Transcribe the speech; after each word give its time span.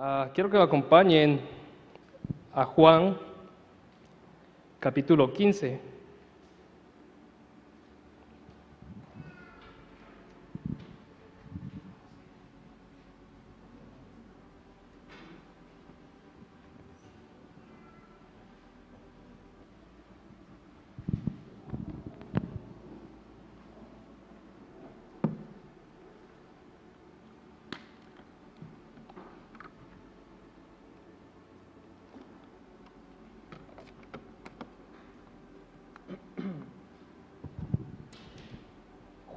Ah, 0.00 0.30
quiero 0.32 0.48
que 0.48 0.56
me 0.56 0.62
acompañen 0.62 1.40
a 2.54 2.64
Juan 2.64 3.18
capítulo 4.78 5.32
15. 5.32 5.80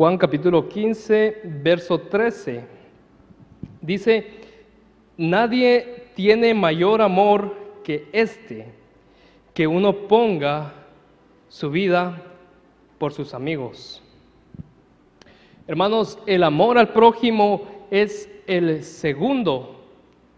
Juan 0.01 0.17
capítulo 0.17 0.67
15, 0.67 1.41
verso 1.61 1.99
13. 1.99 2.65
Dice, 3.79 4.25
nadie 5.15 6.05
tiene 6.15 6.55
mayor 6.55 7.03
amor 7.03 7.55
que 7.83 8.07
este, 8.11 8.65
que 9.53 9.67
uno 9.67 9.93
ponga 10.07 10.73
su 11.49 11.69
vida 11.69 12.19
por 12.97 13.13
sus 13.13 13.35
amigos. 13.35 14.01
Hermanos, 15.67 16.17
el 16.25 16.41
amor 16.45 16.79
al 16.79 16.93
prójimo 16.93 17.61
es 17.91 18.27
el 18.47 18.83
segundo 18.83 19.85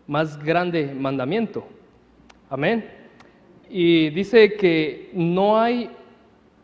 más 0.07 0.43
grande 0.43 0.93
mandamiento. 0.93 1.63
Amén. 2.49 2.85
Y 3.69 4.09
dice 4.09 4.55
que 4.55 5.09
no 5.13 5.57
hay 5.57 5.89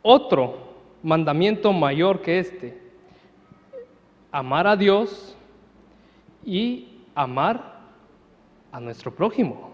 otro 0.02 0.68
mandamiento 1.02 1.72
mayor 1.72 2.22
que 2.22 2.40
este. 2.40 2.89
Amar 4.32 4.68
a 4.68 4.76
Dios 4.76 5.36
y 6.46 6.88
amar 7.16 7.80
a 8.72 8.80
nuestro 8.80 9.14
prójimo. 9.14 9.72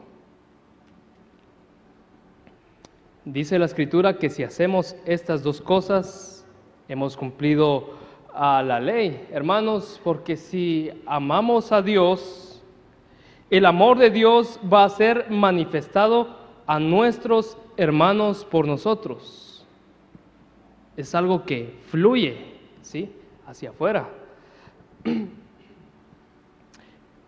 Dice 3.26 3.58
la 3.58 3.66
escritura 3.66 4.18
que 4.18 4.30
si 4.30 4.44
hacemos 4.44 4.96
estas 5.06 5.44
dos 5.44 5.60
cosas, 5.60 6.46
hemos 6.88 7.18
cumplido 7.18 7.96
a 8.34 8.62
la 8.62 8.80
ley, 8.80 9.28
hermanos, 9.32 10.00
porque 10.04 10.38
si 10.38 10.92
amamos 11.06 11.72
a 11.72 11.82
Dios, 11.82 12.62
el 13.50 13.66
amor 13.66 13.98
de 13.98 14.10
Dios 14.10 14.60
va 14.72 14.84
a 14.84 14.90
ser 14.90 15.30
manifestado 15.30 16.38
a 16.68 16.80
nuestros 16.80 17.58
hermanos 17.78 18.46
por 18.46 18.68
nosotros. 18.68 19.66
Es 20.98 21.16
algo 21.16 21.46
que 21.46 21.76
fluye, 21.88 22.38
¿sí? 22.82 23.12
Hacia 23.48 23.72
afuera. 23.72 24.08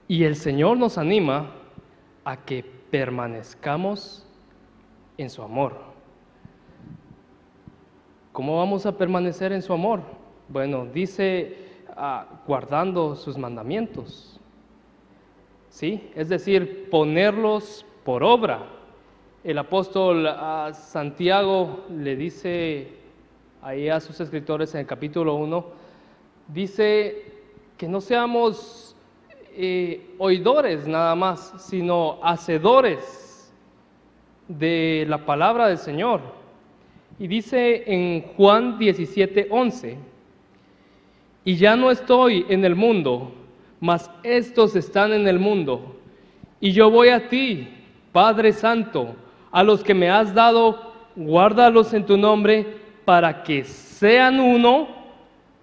Y 0.09 0.23
el 0.23 0.35
Señor 0.35 0.77
nos 0.77 0.97
anima 0.97 1.51
a 2.23 2.37
que 2.37 2.63
permanezcamos 2.63 4.25
en 5.17 5.29
su 5.29 5.41
amor. 5.41 5.75
¿Cómo 8.31 8.57
vamos 8.57 8.85
a 8.85 8.97
permanecer 8.97 9.51
en 9.51 9.61
su 9.61 9.73
amor? 9.73 10.01
Bueno, 10.47 10.85
dice 10.85 11.57
ah, 11.95 12.41
guardando 12.47 13.15
sus 13.15 13.37
mandamientos. 13.37 14.39
¿Sí? 15.69 16.09
Es 16.15 16.29
decir, 16.29 16.89
ponerlos 16.89 17.85
por 18.05 18.23
obra. 18.23 18.65
El 19.43 19.57
apóstol 19.57 20.25
ah, 20.27 20.71
Santiago 20.73 21.85
le 21.89 22.15
dice 22.15 22.93
ahí 23.61 23.89
a 23.89 23.99
sus 23.99 24.19
escritores 24.21 24.73
en 24.73 24.81
el 24.81 24.87
capítulo 24.87 25.35
1, 25.35 25.65
dice 26.47 27.36
que 27.77 27.87
no 27.87 28.01
seamos 28.01 28.95
eh, 29.55 30.09
oidores 30.17 30.87
nada 30.87 31.15
más, 31.15 31.53
sino 31.59 32.19
hacedores 32.23 33.53
de 34.47 35.05
la 35.07 35.25
palabra 35.25 35.67
del 35.67 35.77
Señor. 35.77 36.21
Y 37.19 37.27
dice 37.27 37.83
en 37.85 38.21
Juan 38.35 38.77
17, 38.77 39.47
11, 39.49 39.97
y 41.45 41.55
ya 41.55 41.75
no 41.75 41.91
estoy 41.91 42.45
en 42.49 42.65
el 42.65 42.75
mundo, 42.75 43.31
mas 43.79 44.11
estos 44.23 44.75
están 44.75 45.13
en 45.13 45.27
el 45.27 45.39
mundo. 45.39 45.95
Y 46.59 46.71
yo 46.71 46.89
voy 46.89 47.09
a 47.09 47.29
ti, 47.29 47.67
Padre 48.11 48.53
Santo, 48.53 49.15
a 49.51 49.63
los 49.63 49.83
que 49.83 49.93
me 49.93 50.09
has 50.09 50.33
dado, 50.33 50.93
guárdalos 51.15 51.93
en 51.93 52.05
tu 52.05 52.17
nombre, 52.17 52.65
para 53.05 53.43
que 53.43 53.63
sean 53.63 54.39
uno, 54.39 54.87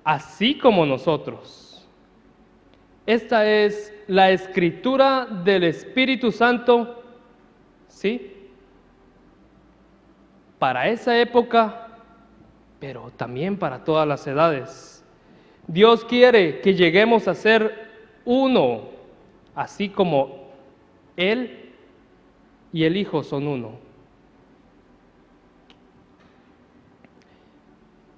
así 0.03 0.57
como 0.57 0.87
nosotros. 0.87 1.64
Esta 3.07 3.47
es 3.47 3.93
la 4.07 4.31
escritura 4.31 5.27
del 5.27 5.65
Espíritu 5.65 6.33
Santo, 6.33 7.03
¿sí? 7.89 8.33
Para 10.59 10.89
esa 10.89 11.19
época, 11.19 11.89
pero 12.81 13.11
también 13.17 13.59
para 13.59 13.85
todas 13.85 14.09
las 14.09 14.27
edades. 14.27 15.05
Dios 15.67 16.05
quiere 16.05 16.61
que 16.61 16.75
lleguemos 16.75 17.29
a 17.29 17.35
ser 17.35 17.91
uno, 18.25 18.89
así 19.55 19.91
como 19.91 20.49
Él 21.17 21.73
y 22.73 22.85
el 22.85 22.97
Hijo 22.97 23.23
son 23.23 23.47
uno. 23.47 23.73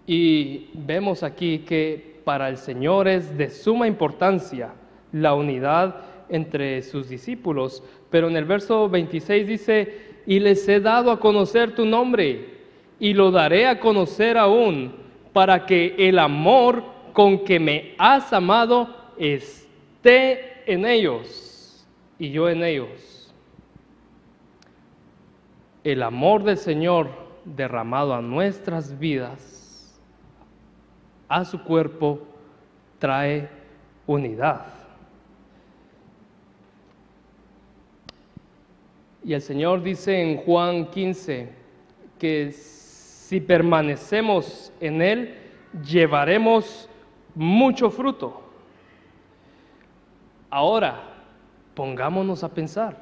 Y 0.07 0.71
vemos 0.75 1.25
aquí 1.25 1.61
que 1.61 2.16
para 2.27 2.49
el 2.49 2.57
Señor 2.57 3.07
es 3.07 3.39
de 3.39 3.51
suma 3.51 3.87
importancia 3.87 4.75
la 5.13 5.35
unidad 5.35 6.03
entre 6.29 6.83
sus 6.83 7.09
discípulos. 7.09 7.85
Pero 8.11 8.27
en 8.27 8.37
el 8.37 8.45
verso 8.45 8.89
26 8.89 9.47
dice, 9.47 10.23
y 10.27 10.41
les 10.41 10.69
he 10.69 10.81
dado 10.81 11.13
a 11.13 11.21
conocer 11.21 11.77
tu 11.77 11.87
nombre, 11.87 12.57
y 12.99 13.15
lo 13.15 13.31
daré 13.31 13.69
a 13.69 13.79
conocer 13.79 14.37
aún, 14.37 14.97
para 15.33 15.67
que 15.67 15.95
el 15.97 16.19
amor 16.19 16.83
con 17.13 17.45
que 17.45 17.61
me 17.61 17.95
has 17.97 18.33
amado 18.33 18.89
esté 19.17 20.65
en 20.67 20.85
ellos 20.85 21.87
y 22.19 22.33
yo 22.33 22.49
en 22.49 22.65
ellos. 22.65 23.33
El 25.85 26.03
amor 26.03 26.43
del 26.43 26.57
Señor 26.57 27.09
derramado 27.45 28.15
a 28.15 28.21
nuestras 28.21 28.99
vidas, 28.99 29.66
a 31.29 31.45
su 31.45 31.63
cuerpo, 31.63 32.21
trae 32.99 33.49
unidad. 34.07 34.67
Y 39.25 39.35
el 39.35 39.43
Señor 39.43 39.83
dice 39.83 40.21
en 40.21 40.37
Juan 40.39 40.87
15 40.87 41.49
que 42.19 42.53
si 42.53 43.41
permanecemos 43.41 44.73
en 44.81 45.03
Él, 45.03 45.35
llevaremos 45.85 46.89
mucho 47.35 47.91
fruto. 47.91 48.41
Ahora, 50.49 51.03
pongámonos 51.75 52.45
a 52.45 52.49
pensar, 52.49 52.97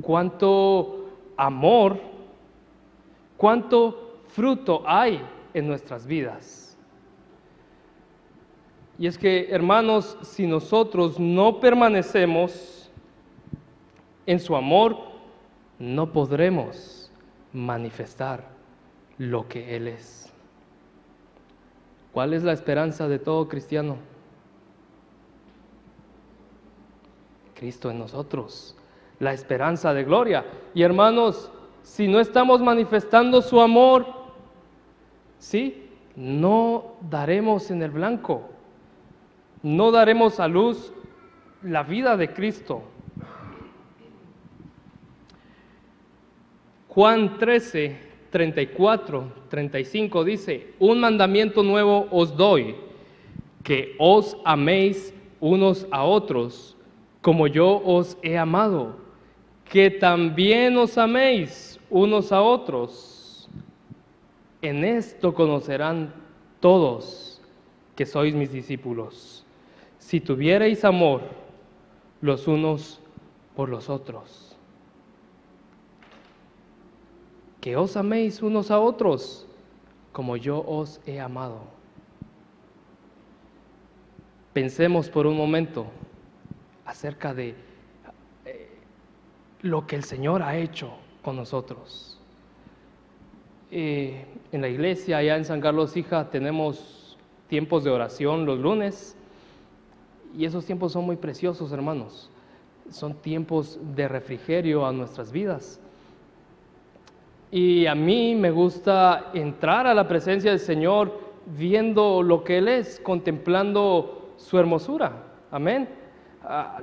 cuánto 0.00 1.10
amor, 1.36 2.00
cuánto 3.36 4.22
fruto 4.28 4.82
hay 4.86 5.22
en 5.56 5.66
nuestras 5.66 6.06
vidas. 6.06 6.76
Y 8.98 9.06
es 9.06 9.16
que, 9.16 9.48
hermanos, 9.50 10.18
si 10.20 10.46
nosotros 10.46 11.18
no 11.18 11.60
permanecemos 11.60 12.90
en 14.26 14.38
su 14.38 14.54
amor, 14.54 14.98
no 15.78 16.12
podremos 16.12 17.10
manifestar 17.54 18.44
lo 19.16 19.48
que 19.48 19.76
Él 19.76 19.88
es. 19.88 20.30
¿Cuál 22.12 22.34
es 22.34 22.42
la 22.42 22.52
esperanza 22.52 23.08
de 23.08 23.18
todo 23.18 23.48
cristiano? 23.48 23.96
Cristo 27.54 27.90
en 27.90 27.98
nosotros, 27.98 28.76
la 29.20 29.32
esperanza 29.32 29.94
de 29.94 30.04
gloria. 30.04 30.44
Y 30.74 30.82
hermanos, 30.82 31.50
si 31.82 32.08
no 32.08 32.20
estamos 32.20 32.60
manifestando 32.60 33.40
su 33.40 33.58
amor, 33.58 34.25
¿sí? 35.38 35.88
No 36.16 36.96
daremos 37.10 37.70
en 37.70 37.82
el 37.82 37.90
blanco, 37.90 38.48
no 39.62 39.90
daremos 39.90 40.40
a 40.40 40.48
luz 40.48 40.92
la 41.62 41.82
vida 41.82 42.16
de 42.16 42.32
Cristo. 42.32 42.82
Juan 46.88 47.36
13, 47.38 47.98
34, 48.30 49.32
35 49.50 50.24
dice, 50.24 50.74
un 50.78 51.00
mandamiento 51.00 51.62
nuevo 51.62 52.08
os 52.10 52.34
doy, 52.36 52.74
que 53.62 53.94
os 53.98 54.36
améis 54.44 55.12
unos 55.40 55.86
a 55.90 56.04
otros 56.04 56.76
como 57.26 57.48
yo 57.48 57.82
os 57.84 58.16
he 58.22 58.38
amado, 58.38 58.98
que 59.64 59.90
también 59.90 60.76
os 60.76 60.96
améis 60.96 61.76
unos 61.90 62.30
a 62.30 62.40
otros. 62.40 63.15
En 64.66 64.82
esto 64.82 65.32
conocerán 65.32 66.12
todos 66.58 67.40
que 67.94 68.04
sois 68.04 68.34
mis 68.34 68.50
discípulos, 68.50 69.46
si 70.00 70.20
tuviereis 70.20 70.84
amor 70.84 71.22
los 72.20 72.48
unos 72.48 73.00
por 73.54 73.68
los 73.68 73.88
otros. 73.88 74.56
Que 77.60 77.76
os 77.76 77.96
améis 77.96 78.42
unos 78.42 78.72
a 78.72 78.80
otros 78.80 79.46
como 80.10 80.36
yo 80.36 80.64
os 80.66 81.00
he 81.06 81.20
amado. 81.20 81.60
Pensemos 84.52 85.08
por 85.08 85.28
un 85.28 85.36
momento 85.36 85.86
acerca 86.84 87.32
de 87.32 87.54
eh, 88.44 88.68
lo 89.62 89.86
que 89.86 89.94
el 89.94 90.02
Señor 90.02 90.42
ha 90.42 90.56
hecho 90.56 90.90
con 91.22 91.36
nosotros. 91.36 92.15
Eh, 93.70 94.24
en 94.52 94.60
la 94.60 94.68
iglesia, 94.68 95.18
allá 95.18 95.36
en 95.36 95.44
San 95.44 95.60
Carlos 95.60 95.96
Hija, 95.96 96.30
tenemos 96.30 97.18
tiempos 97.48 97.84
de 97.84 97.90
oración 97.90 98.46
los 98.46 98.58
lunes 98.58 99.16
y 100.36 100.44
esos 100.44 100.64
tiempos 100.64 100.92
son 100.92 101.04
muy 101.04 101.16
preciosos, 101.16 101.72
hermanos. 101.72 102.30
Son 102.90 103.14
tiempos 103.14 103.78
de 103.94 104.06
refrigerio 104.06 104.86
a 104.86 104.92
nuestras 104.92 105.32
vidas. 105.32 105.80
Y 107.50 107.86
a 107.86 107.94
mí 107.94 108.34
me 108.34 108.50
gusta 108.50 109.30
entrar 109.32 109.86
a 109.86 109.94
la 109.94 110.06
presencia 110.06 110.50
del 110.50 110.60
Señor 110.60 111.18
viendo 111.46 112.22
lo 112.22 112.44
que 112.44 112.58
Él 112.58 112.68
es, 112.68 113.00
contemplando 113.00 114.34
su 114.36 114.58
hermosura. 114.58 115.24
Amén. 115.50 115.88
Ah, 116.42 116.80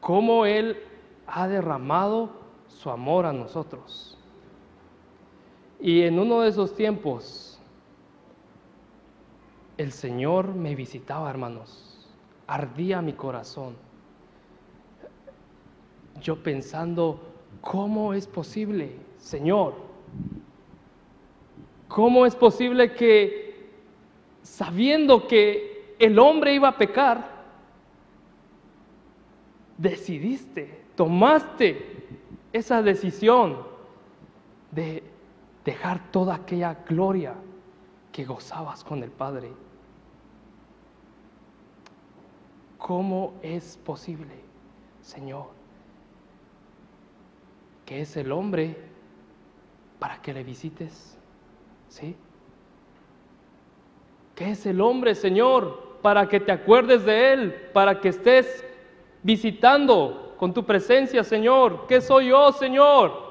cómo 0.00 0.46
Él 0.46 0.78
ha 1.26 1.46
derramado 1.46 2.30
su 2.68 2.90
amor 2.90 3.26
a 3.26 3.32
nosotros. 3.32 4.19
Y 5.80 6.02
en 6.02 6.18
uno 6.18 6.42
de 6.42 6.50
esos 6.50 6.74
tiempos, 6.74 7.58
el 9.78 9.92
Señor 9.92 10.54
me 10.54 10.74
visitaba, 10.74 11.30
hermanos. 11.30 12.06
Ardía 12.46 13.00
mi 13.00 13.14
corazón. 13.14 13.74
Yo 16.20 16.42
pensando, 16.42 17.20
¿cómo 17.62 18.12
es 18.12 18.26
posible, 18.26 18.92
Señor? 19.16 19.74
¿Cómo 21.88 22.26
es 22.26 22.36
posible 22.36 22.92
que, 22.92 23.70
sabiendo 24.42 25.26
que 25.26 25.94
el 25.98 26.18
hombre 26.18 26.54
iba 26.54 26.68
a 26.68 26.76
pecar, 26.76 27.40
decidiste, 29.78 30.82
tomaste 30.94 32.06
esa 32.52 32.82
decisión 32.82 33.56
de 34.72 35.09
dejar 35.64 36.10
toda 36.10 36.34
aquella 36.34 36.74
gloria 36.88 37.34
que 38.12 38.24
gozabas 38.24 38.82
con 38.84 39.02
el 39.02 39.10
Padre. 39.10 39.52
¿Cómo 42.78 43.34
es 43.42 43.76
posible, 43.84 44.34
Señor, 45.02 45.46
que 47.84 48.00
es 48.00 48.16
el 48.16 48.32
hombre 48.32 48.76
para 49.98 50.20
que 50.22 50.32
le 50.32 50.42
visites? 50.42 51.18
¿Sí? 51.88 52.16
¿Qué 54.34 54.52
es 54.52 54.64
el 54.64 54.80
hombre, 54.80 55.14
Señor, 55.14 55.98
para 56.00 56.28
que 56.28 56.40
te 56.40 56.52
acuerdes 56.52 57.04
de 57.04 57.32
él, 57.32 57.54
para 57.74 58.00
que 58.00 58.08
estés 58.08 58.64
visitando 59.22 60.34
con 60.38 60.54
tu 60.54 60.64
presencia, 60.64 61.22
Señor. 61.22 61.86
¿Qué 61.86 62.00
soy 62.00 62.28
yo, 62.28 62.52
Señor? 62.52 63.29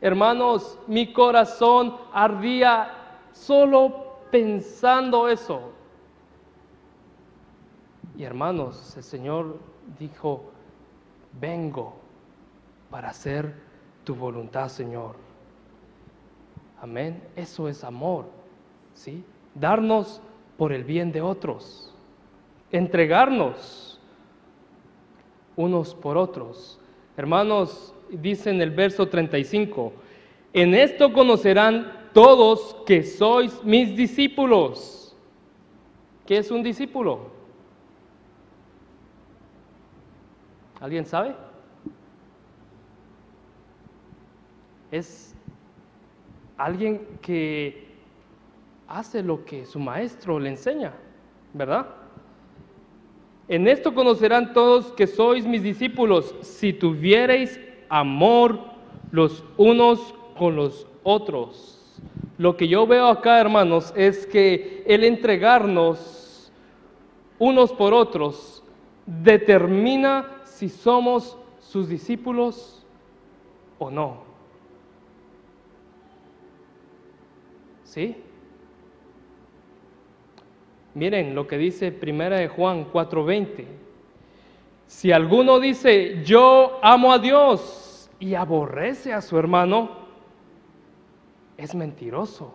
Hermanos, 0.00 0.78
mi 0.86 1.12
corazón 1.12 1.96
ardía 2.12 2.90
solo 3.32 4.18
pensando 4.30 5.28
eso. 5.28 5.72
Y 8.16 8.24
hermanos, 8.24 8.96
el 8.96 9.02
Señor 9.02 9.58
dijo, 9.98 10.44
vengo 11.40 11.94
para 12.90 13.08
hacer 13.08 13.54
tu 14.04 14.14
voluntad, 14.14 14.68
Señor. 14.68 15.16
Amén. 16.80 17.22
Eso 17.34 17.68
es 17.68 17.82
amor, 17.82 18.26
¿sí? 18.94 19.24
Darnos 19.54 20.20
por 20.56 20.72
el 20.72 20.84
bien 20.84 21.12
de 21.12 21.22
otros. 21.22 21.92
Entregarnos 22.70 24.00
unos 25.56 25.94
por 25.94 26.16
otros. 26.16 26.78
Hermanos, 27.16 27.93
dice 28.10 28.50
en 28.50 28.60
el 28.60 28.70
verso 28.70 29.08
35, 29.08 29.92
en 30.52 30.74
esto 30.74 31.12
conocerán 31.12 32.08
todos 32.12 32.76
que 32.86 33.02
sois 33.02 33.62
mis 33.64 33.96
discípulos. 33.96 35.16
¿Qué 36.26 36.38
es 36.38 36.50
un 36.50 36.62
discípulo? 36.62 37.32
¿Alguien 40.80 41.04
sabe? 41.04 41.34
Es 44.90 45.34
alguien 46.56 47.06
que 47.20 47.88
hace 48.86 49.22
lo 49.22 49.44
que 49.44 49.66
su 49.66 49.80
maestro 49.80 50.38
le 50.38 50.50
enseña, 50.50 50.92
¿verdad? 51.52 51.88
En 53.48 53.66
esto 53.66 53.94
conocerán 53.94 54.54
todos 54.54 54.92
que 54.92 55.06
sois 55.06 55.44
mis 55.46 55.62
discípulos, 55.62 56.34
si 56.40 56.72
tuviereis 56.72 57.60
amor 57.88 58.58
los 59.10 59.44
unos 59.56 60.14
con 60.36 60.56
los 60.56 60.86
otros. 61.02 62.02
Lo 62.36 62.56
que 62.56 62.66
yo 62.68 62.86
veo 62.86 63.06
acá, 63.06 63.40
hermanos, 63.40 63.92
es 63.96 64.26
que 64.26 64.82
el 64.86 65.04
entregarnos 65.04 66.52
unos 67.38 67.72
por 67.72 67.94
otros 67.94 68.62
determina 69.06 70.42
si 70.44 70.68
somos 70.68 71.36
sus 71.60 71.88
discípulos 71.88 72.84
o 73.78 73.90
no. 73.90 74.24
¿Sí? 77.84 78.16
Miren 80.94 81.34
lo 81.34 81.46
que 81.46 81.58
dice 81.58 81.92
Primera 81.92 82.38
de 82.38 82.48
Juan 82.48 82.90
4:20. 82.92 83.83
Si 84.86 85.12
alguno 85.12 85.60
dice, 85.60 86.22
"Yo 86.24 86.78
amo 86.82 87.12
a 87.12 87.18
Dios" 87.18 88.10
y 88.18 88.34
aborrece 88.34 89.12
a 89.12 89.20
su 89.20 89.38
hermano, 89.38 89.90
es 91.56 91.74
mentiroso. 91.74 92.52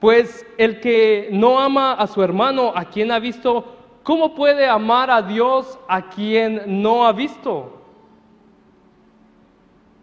Pues 0.00 0.44
el 0.58 0.80
que 0.80 1.28
no 1.32 1.60
ama 1.60 1.92
a 1.92 2.06
su 2.06 2.22
hermano, 2.22 2.72
a 2.74 2.86
quien 2.86 3.12
ha 3.12 3.20
visto, 3.20 3.76
¿cómo 4.02 4.34
puede 4.34 4.66
amar 4.66 5.10
a 5.10 5.22
Dios 5.22 5.78
a 5.88 6.08
quien 6.08 6.82
no 6.82 7.06
ha 7.06 7.12
visto? 7.12 7.78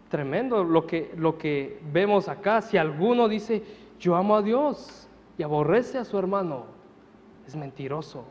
Tremendo 0.08 0.64
lo 0.64 0.86
que, 0.86 1.12
lo 1.16 1.36
que 1.36 1.80
vemos 1.92 2.28
acá. 2.28 2.62
Si 2.62 2.78
alguno 2.78 3.28
dice, 3.28 3.62
yo 3.98 4.16
amo 4.16 4.36
a 4.36 4.42
Dios 4.42 5.06
y 5.36 5.42
aborrece 5.42 5.98
a 5.98 6.04
su 6.04 6.18
hermano, 6.18 6.64
es 7.46 7.54
mentiroso. 7.54 8.24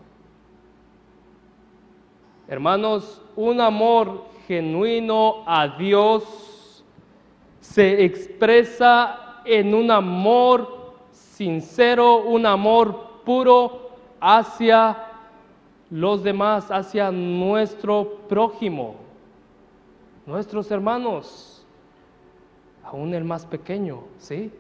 Hermanos, 2.50 3.22
un 3.36 3.62
amor 3.62 4.26
genuino 4.48 5.44
a 5.46 5.68
Dios 5.78 6.84
se 7.60 8.04
expresa 8.04 9.44
en 9.46 9.76
un 9.76 9.92
amor 9.92 10.96
sincero, 11.12 12.24
un 12.24 12.48
amor 12.48 13.22
puro 13.24 13.92
hacia 14.20 14.98
los 15.92 16.24
demás, 16.24 16.72
hacia 16.72 17.12
nuestro 17.12 18.18
prójimo, 18.28 18.96
nuestros 20.26 20.72
hermanos, 20.72 21.64
aún 22.84 23.14
el 23.14 23.26
más 23.26 23.46
pequeño, 23.46 24.02
¿sí? 24.18 24.52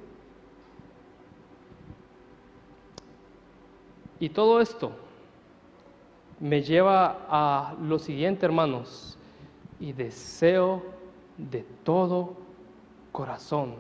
Y 4.19 4.29
todo 4.29 4.61
esto 4.61 5.08
me 6.39 6.61
lleva 6.61 7.25
a 7.29 7.75
lo 7.81 7.99
siguiente, 7.99 8.45
hermanos, 8.45 9.17
y 9.79 9.93
deseo 9.93 10.83
de 11.37 11.65
todo 11.83 12.35
corazón. 13.11 13.75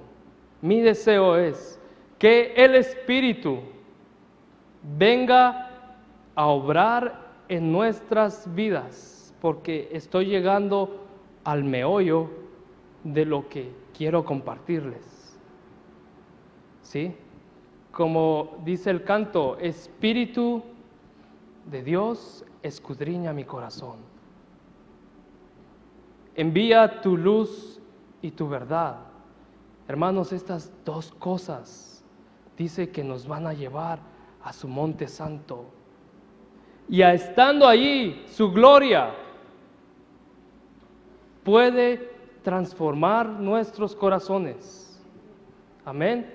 Mi 0.61 0.81
deseo 0.81 1.37
es 1.37 1.79
que 2.17 2.53
el 2.55 2.75
Espíritu 2.75 3.59
venga 4.97 5.69
a 6.35 6.47
obrar 6.47 7.27
en 7.47 7.71
nuestras 7.71 8.53
vidas, 8.53 9.33
porque 9.41 9.89
estoy 9.91 10.25
llegando 10.25 11.05
al 11.43 11.63
meollo 11.63 12.29
de 13.03 13.25
lo 13.25 13.47
que 13.47 13.71
quiero 13.93 14.25
compartirles. 14.25 15.37
¿Sí? 16.81 17.13
como 17.99 18.57
dice 18.63 18.91
el 18.91 19.03
canto, 19.03 19.57
Espíritu 19.59 20.63
de 21.69 21.83
Dios, 21.83 22.45
escudriña 22.61 23.33
mi 23.33 23.45
corazón. 23.45 23.97
Envía 26.35 27.01
tu 27.01 27.17
luz 27.17 27.79
y 28.21 28.31
tu 28.31 28.47
verdad. 28.47 28.97
Hermanos, 29.87 30.31
estas 30.31 30.71
dos 30.85 31.11
cosas 31.11 32.03
dice 32.57 32.89
que 32.91 33.03
nos 33.03 33.27
van 33.27 33.47
a 33.47 33.53
llevar 33.53 33.99
a 34.43 34.53
su 34.53 34.67
monte 34.67 35.07
santo. 35.07 35.65
Y 36.87 37.01
a 37.01 37.13
estando 37.13 37.67
allí, 37.67 38.23
su 38.27 38.51
gloria 38.51 39.13
puede 41.43 42.11
transformar 42.43 43.27
nuestros 43.27 43.95
corazones. 43.95 45.01
Amén. 45.85 46.33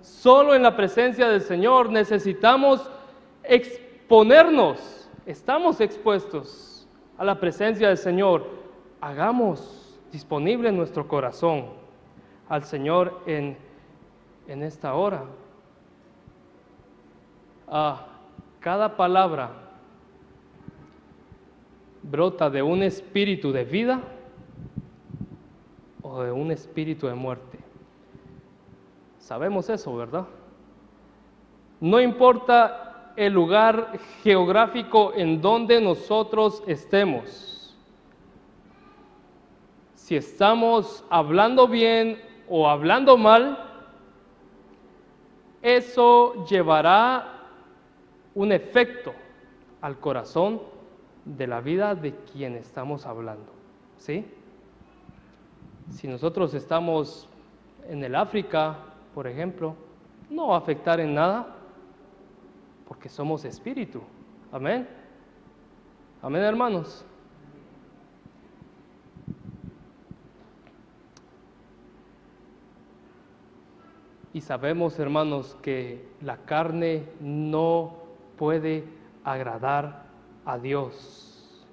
Solo 0.00 0.54
en 0.54 0.62
la 0.62 0.76
presencia 0.76 1.28
del 1.28 1.42
Señor 1.42 1.90
necesitamos 1.90 2.90
exponernos. 3.42 4.99
Estamos 5.30 5.80
expuestos 5.80 6.88
a 7.16 7.24
la 7.24 7.38
presencia 7.38 7.86
del 7.86 7.98
Señor. 7.98 8.48
Hagamos 9.00 9.96
disponible 10.10 10.72
nuestro 10.72 11.06
corazón 11.06 11.66
al 12.48 12.64
Señor 12.64 13.22
en, 13.26 13.56
en 14.48 14.64
esta 14.64 14.92
hora. 14.94 15.22
Ah, 17.68 18.08
cada 18.58 18.96
palabra 18.96 19.52
brota 22.02 22.50
de 22.50 22.62
un 22.62 22.82
espíritu 22.82 23.52
de 23.52 23.62
vida 23.64 24.00
o 26.02 26.22
de 26.24 26.32
un 26.32 26.50
espíritu 26.50 27.06
de 27.06 27.14
muerte. 27.14 27.60
Sabemos 29.20 29.70
eso, 29.70 29.94
¿verdad? 29.94 30.26
No 31.80 32.00
importa 32.00 32.89
el 33.16 33.32
lugar 33.32 33.98
geográfico 34.22 35.12
en 35.14 35.40
donde 35.40 35.80
nosotros 35.80 36.62
estemos. 36.66 37.76
Si 39.94 40.16
estamos 40.16 41.04
hablando 41.10 41.68
bien 41.68 42.20
o 42.48 42.68
hablando 42.68 43.16
mal, 43.16 43.58
eso 45.62 46.44
llevará 46.46 47.40
un 48.34 48.52
efecto 48.52 49.12
al 49.80 49.98
corazón 49.98 50.60
de 51.24 51.46
la 51.46 51.60
vida 51.60 51.94
de 51.94 52.14
quien 52.32 52.56
estamos 52.56 53.06
hablando. 53.06 53.52
¿Sí? 53.98 54.26
Si 55.90 56.08
nosotros 56.08 56.54
estamos 56.54 57.28
en 57.88 58.02
el 58.02 58.14
África, 58.14 58.78
por 59.14 59.26
ejemplo, 59.26 59.74
no 60.30 60.48
va 60.48 60.56
a 60.56 60.58
afectar 60.58 61.00
en 61.00 61.14
nada 61.14 61.59
porque 62.90 63.08
somos 63.08 63.44
espíritu. 63.44 64.00
Amén. 64.50 64.88
Amén, 66.20 66.42
hermanos. 66.42 67.04
Y 74.32 74.40
sabemos, 74.40 74.98
hermanos, 74.98 75.56
que 75.62 76.04
la 76.20 76.38
carne 76.38 77.04
no 77.20 77.94
puede 78.36 78.82
agradar 79.22 80.06
a 80.44 80.58
Dios. 80.58 81.64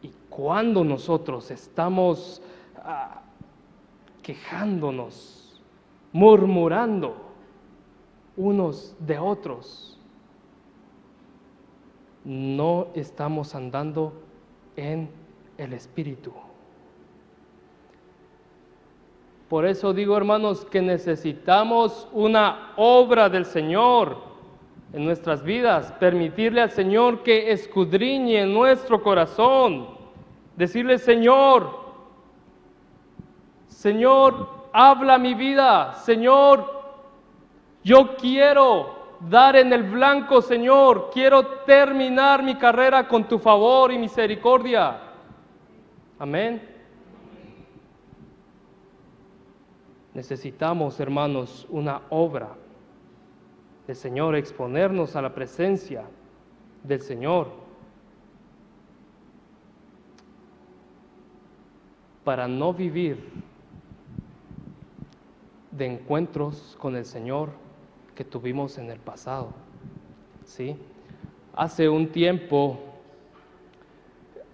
Y 0.00 0.12
cuando 0.30 0.84
nosotros 0.84 1.50
estamos 1.50 2.40
ah, 2.76 3.20
quejándonos, 4.22 5.60
murmurando 6.12 7.23
unos 8.36 8.94
de 8.98 9.18
otros. 9.18 9.98
No 12.24 12.88
estamos 12.94 13.54
andando 13.54 14.12
en 14.76 15.10
el 15.58 15.72
Espíritu. 15.72 16.32
Por 19.48 19.66
eso 19.66 19.92
digo, 19.92 20.16
hermanos, 20.16 20.64
que 20.64 20.80
necesitamos 20.80 22.08
una 22.12 22.72
obra 22.76 23.28
del 23.28 23.44
Señor 23.44 24.16
en 24.92 25.04
nuestras 25.04 25.42
vidas, 25.42 25.92
permitirle 25.92 26.62
al 26.62 26.70
Señor 26.70 27.22
que 27.22 27.52
escudriñe 27.52 28.46
nuestro 28.46 29.02
corazón, 29.02 29.88
decirle, 30.56 30.98
Señor, 30.98 31.84
Señor, 33.68 34.48
habla 34.72 35.18
mi 35.18 35.34
vida, 35.34 35.94
Señor, 35.94 36.83
yo 37.84 38.16
quiero 38.16 39.18
dar 39.28 39.56
en 39.56 39.72
el 39.72 39.84
blanco, 39.84 40.40
Señor, 40.40 41.10
quiero 41.12 41.46
terminar 41.64 42.42
mi 42.42 42.56
carrera 42.56 43.06
con 43.06 43.28
tu 43.28 43.38
favor 43.38 43.92
y 43.92 43.98
misericordia. 43.98 45.00
Amén. 46.18 46.62
Necesitamos, 50.14 50.98
hermanos, 50.98 51.66
una 51.68 52.02
obra 52.08 52.56
del 53.86 53.96
Señor, 53.96 54.34
exponernos 54.34 55.14
a 55.14 55.22
la 55.22 55.34
presencia 55.34 56.04
del 56.82 57.02
Señor 57.02 57.48
para 62.22 62.48
no 62.48 62.72
vivir 62.72 63.28
de 65.70 65.86
encuentros 65.86 66.76
con 66.80 66.96
el 66.96 67.04
Señor 67.04 67.63
que 68.14 68.24
tuvimos 68.24 68.78
en 68.78 68.90
el 68.90 68.98
pasado. 68.98 69.50
¿sí? 70.44 70.76
Hace 71.54 71.88
un 71.88 72.08
tiempo 72.08 72.78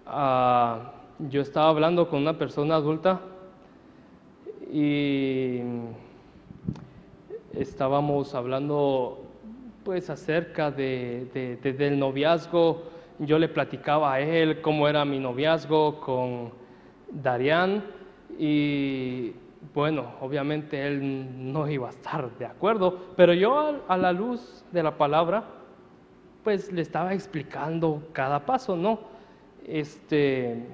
ah, 0.07 0.93
yo 1.19 1.43
estaba 1.43 1.69
hablando 1.69 2.09
con 2.09 2.21
una 2.23 2.39
persona 2.39 2.77
adulta 2.77 3.21
y 4.73 5.61
estábamos 7.53 8.35
hablando 8.35 9.19
pues 9.85 10.09
acerca 10.11 10.71
de, 10.71 11.59
del 11.63 11.99
noviazgo. 11.99 12.83
Yo 13.19 13.39
le 13.39 13.49
platicaba 13.49 14.15
a 14.15 14.21
él 14.21 14.61
cómo 14.61 14.89
era 14.89 15.05
mi 15.05 15.19
noviazgo 15.19 16.01
con 16.01 16.53
Darian 17.11 17.85
y 18.39 19.33
bueno, 19.75 20.15
obviamente 20.21 20.87
él 20.87 21.53
no 21.53 21.69
iba 21.69 21.89
a 21.89 21.91
estar 21.91 22.31
de 22.39 22.47
acuerdo, 22.47 22.99
pero 23.15 23.35
yo 23.35 23.83
a, 23.87 23.97
la 23.97 24.13
luz 24.13 24.65
de 24.73 24.83
la 24.83 24.97
palabra, 24.97 25.45
pues 26.43 26.73
le 26.73 26.81
estaba 26.81 27.13
explicando 27.13 28.09
cada 28.13 28.47
paso, 28.47 28.75
¿no? 28.75 29.01
Este, 29.67 30.67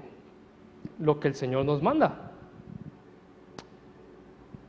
lo 1.00 1.19
que 1.19 1.28
el 1.28 1.35
Señor 1.35 1.64
nos 1.64 1.83
manda. 1.83 2.33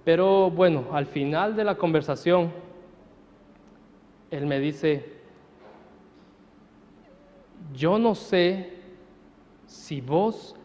Pero 0.04 0.50
bueno, 0.50 0.86
al 0.92 1.06
final 1.06 1.56
de 1.56 1.64
la 1.64 1.76
conversación, 1.76 2.52
él 4.32 4.48
me 4.48 4.60
dice, 4.60 5.22
yo 7.74 8.00
no 8.00 8.16
sé 8.16 8.74
si 9.68 10.02
vos 10.02 10.56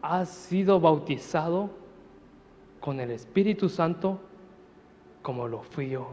has 0.00 0.30
sido 0.30 0.80
bautizado 0.80 1.79
con 2.80 2.98
el 2.98 3.10
Espíritu 3.10 3.68
Santo 3.68 4.18
como 5.22 5.46
lo 5.46 5.62
fui 5.62 5.90
yo. 5.90 6.08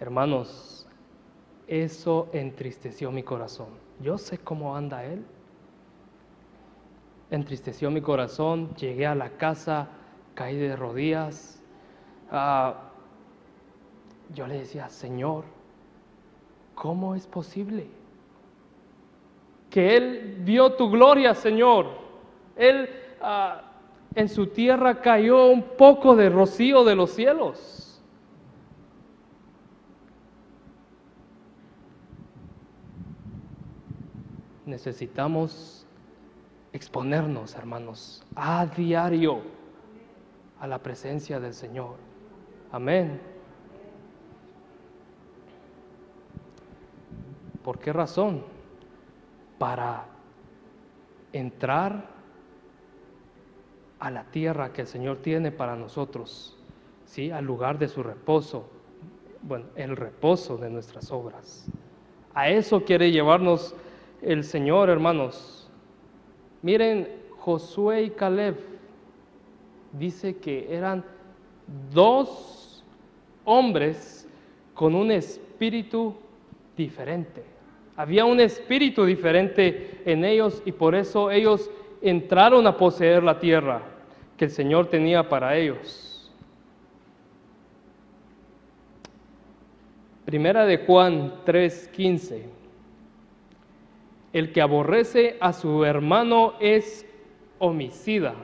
Hermanos, 0.00 0.88
eso 1.68 2.28
entristeció 2.32 3.12
mi 3.12 3.22
corazón. 3.22 3.68
Yo 4.00 4.16
sé 4.16 4.38
cómo 4.38 4.74
anda 4.74 5.04
Él. 5.04 5.24
Entristeció 7.30 7.90
mi 7.90 8.00
corazón, 8.00 8.74
llegué 8.74 9.06
a 9.06 9.14
la 9.14 9.30
casa, 9.30 9.88
caí 10.34 10.56
de 10.56 10.74
rodillas. 10.74 11.62
Ah, 12.30 12.90
yo 14.34 14.46
le 14.46 14.60
decía, 14.60 14.88
Señor, 14.88 15.44
¿cómo 16.74 17.14
es 17.14 17.26
posible? 17.26 17.86
Que 19.68 19.96
Él 19.96 20.38
vio 20.40 20.72
tu 20.72 20.90
gloria, 20.90 21.34
Señor. 21.34 21.86
Él 22.56 22.88
Ah, 23.20 23.62
en 24.14 24.28
su 24.28 24.48
tierra 24.48 25.00
cayó 25.00 25.46
un 25.46 25.62
poco 25.62 26.16
de 26.16 26.28
rocío 26.30 26.84
de 26.84 26.96
los 26.96 27.10
cielos. 27.10 28.02
Necesitamos 34.66 35.86
exponernos, 36.72 37.54
hermanos, 37.54 38.24
a 38.34 38.66
diario 38.66 39.40
a 40.60 40.66
la 40.66 40.78
presencia 40.78 41.40
del 41.40 41.54
Señor. 41.54 41.96
Amén. 42.72 43.20
¿Por 47.64 47.78
qué 47.78 47.92
razón? 47.92 48.44
Para 49.58 50.04
entrar 51.32 52.19
a 54.00 54.10
la 54.10 54.24
tierra 54.24 54.72
que 54.72 54.80
el 54.80 54.86
Señor 54.86 55.18
tiene 55.18 55.52
para 55.52 55.76
nosotros, 55.76 56.56
¿sí? 57.04 57.30
al 57.30 57.44
lugar 57.44 57.78
de 57.78 57.86
su 57.86 58.02
reposo, 58.02 58.68
bueno, 59.42 59.66
el 59.76 59.94
reposo 59.94 60.56
de 60.56 60.70
nuestras 60.70 61.12
obras. 61.12 61.66
A 62.34 62.48
eso 62.48 62.82
quiere 62.84 63.12
llevarnos 63.12 63.74
el 64.22 64.42
Señor, 64.44 64.88
hermanos. 64.88 65.70
Miren, 66.62 67.08
Josué 67.38 68.04
y 68.04 68.10
Caleb 68.10 68.58
dice 69.92 70.36
que 70.36 70.74
eran 70.74 71.04
dos 71.92 72.84
hombres 73.44 74.28
con 74.74 74.94
un 74.94 75.10
espíritu 75.10 76.14
diferente. 76.76 77.44
Había 77.96 78.24
un 78.24 78.40
espíritu 78.40 79.04
diferente 79.04 80.00
en 80.06 80.24
ellos 80.24 80.62
y 80.64 80.72
por 80.72 80.94
eso 80.94 81.30
ellos 81.30 81.70
entraron 82.02 82.66
a 82.66 82.76
poseer 82.76 83.22
la 83.22 83.38
tierra 83.38 83.82
que 84.36 84.46
el 84.46 84.50
Señor 84.50 84.88
tenía 84.88 85.28
para 85.28 85.56
ellos. 85.56 86.30
Primera 90.24 90.64
de 90.64 90.78
Juan 90.78 91.34
3:15. 91.44 92.44
El 94.32 94.52
que 94.52 94.62
aborrece 94.62 95.36
a 95.40 95.52
su 95.52 95.84
hermano 95.84 96.54
es 96.60 97.04
homicida 97.58 98.34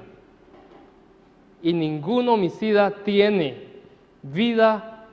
y 1.62 1.72
ningún 1.72 2.28
homicida 2.28 2.90
tiene 3.04 3.68
vida 4.22 5.06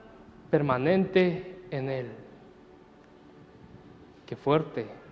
permanente 0.49 1.59
en 1.69 1.89
él. 1.89 2.07
Qué 4.25 4.35
fuerte. 4.35 5.02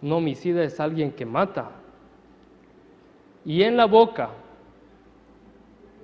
Un 0.00 0.12
homicida 0.12 0.62
es 0.62 0.78
alguien 0.78 1.12
que 1.12 1.26
mata. 1.26 1.70
Y 3.44 3.62
en 3.62 3.76
la 3.76 3.86
boca, 3.86 4.30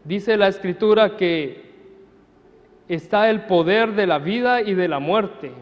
dice 0.04 0.36
la 0.36 0.48
escritura 0.48 1.16
que 1.16 1.64
está 2.88 3.30
el 3.30 3.46
poder 3.46 3.94
de 3.94 4.06
la 4.06 4.18
vida 4.18 4.62
y 4.62 4.74
de 4.74 4.88
la 4.88 4.98
muerte. 4.98 5.52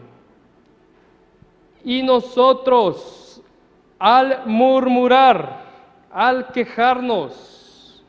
Y 1.83 2.01
nosotros, 2.03 3.41
al 3.99 4.45
murmurar, 4.45 5.63
al 6.11 6.47
quejarnos 6.51 8.03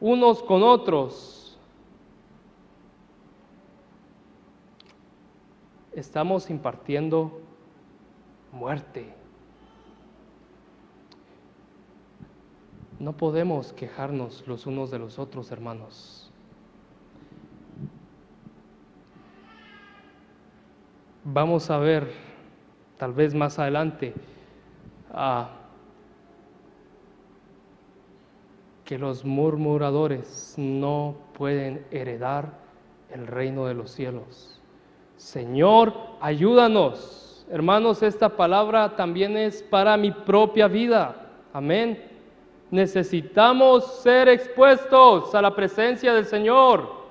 unos 0.00 0.42
con 0.42 0.62
otros, 0.62 1.58
estamos 5.92 6.50
impartiendo 6.50 7.40
muerte. 8.52 9.12
No 12.98 13.16
podemos 13.16 13.72
quejarnos 13.72 14.46
los 14.46 14.66
unos 14.66 14.90
de 14.90 14.98
los 14.98 15.18
otros, 15.18 15.50
hermanos. 15.50 16.30
Vamos 21.24 21.70
a 21.70 21.78
ver, 21.78 22.12
tal 22.98 23.12
vez 23.12 23.34
más 23.34 23.58
adelante, 23.58 24.14
que 28.84 28.98
los 28.98 29.24
murmuradores 29.24 30.54
no 30.58 31.16
pueden 31.32 31.86
heredar 31.90 32.58
el 33.10 33.26
reino 33.26 33.66
de 33.66 33.74
los 33.74 33.90
cielos. 33.90 34.60
Señor, 35.16 35.94
ayúdanos. 36.20 37.31
Hermanos, 37.50 38.02
esta 38.02 38.28
palabra 38.36 38.96
también 38.96 39.36
es 39.36 39.62
para 39.62 39.96
mi 39.96 40.10
propia 40.10 40.68
vida. 40.68 41.16
Amén. 41.52 42.02
Necesitamos 42.70 44.00
ser 44.00 44.28
expuestos 44.28 45.34
a 45.34 45.42
la 45.42 45.54
presencia 45.54 46.14
del 46.14 46.24
Señor. 46.24 47.02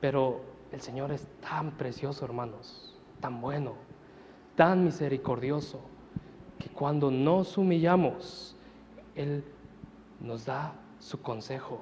Pero 0.00 0.40
el 0.72 0.80
Señor 0.80 1.12
es 1.12 1.26
tan 1.40 1.72
precioso, 1.72 2.24
hermanos, 2.24 2.96
tan 3.20 3.40
bueno, 3.40 3.74
tan 4.56 4.84
misericordioso, 4.84 5.80
que 6.58 6.68
cuando 6.68 7.10
nos 7.10 7.58
humillamos, 7.58 8.56
Él 9.14 9.44
nos 10.20 10.46
da 10.46 10.72
su 11.00 11.20
consejo. 11.20 11.80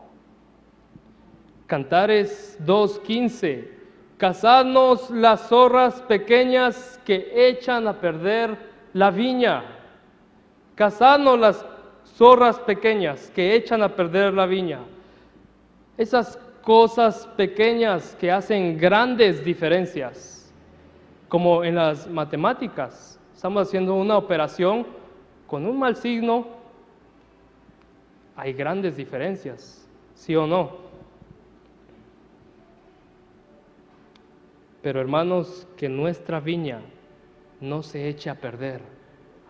Cantares 1.67 2.59
2.15, 2.65 3.69
cazadnos 4.17 5.11
las 5.11 5.49
zorras 5.49 6.01
pequeñas 6.03 6.99
que 7.05 7.49
echan 7.49 7.87
a 7.87 8.01
perder 8.01 8.57
la 8.95 9.11
viña. 9.11 9.65
Cazadnos 10.75 11.39
las 11.39 11.67
zorras 12.17 12.59
pequeñas 12.61 13.31
que 13.35 13.55
echan 13.55 13.83
a 13.83 13.91
perder 13.91 14.33
la 14.33 14.47
viña. 14.47 14.81
Esas 15.99 16.39
cosas 16.63 17.27
pequeñas 17.37 18.17
que 18.19 18.31
hacen 18.31 18.79
grandes 18.79 19.45
diferencias, 19.45 20.53
como 21.29 21.65
en 21.65 21.75
las 21.75 22.07
matemáticas. 22.07 23.19
Estamos 23.35 23.69
haciendo 23.69 23.95
una 23.95 24.17
operación 24.17 24.87
con 25.47 25.67
un 25.67 25.79
mal 25.79 25.97
signo, 25.97 26.58
hay 28.39 28.53
grandes 28.53 28.97
diferencias, 28.97 29.85
¿sí 30.15 30.37
o 30.37 30.47
no? 30.47 30.77
Pero 34.81 35.01
hermanos, 35.01 35.67
que 35.77 35.89
nuestra 35.89 36.39
viña 36.39 36.81
no 37.61 37.83
se 37.83 38.09
eche 38.09 38.31
a 38.31 38.37
perder 38.37 38.81